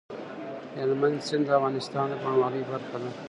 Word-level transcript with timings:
هلمند 0.79 1.17
سیند 1.27 1.45
د 1.47 1.49
افغانستان 1.59 2.05
د 2.11 2.13
بڼوالۍ 2.21 2.61
برخه 2.69 2.97
ده. 3.01 3.09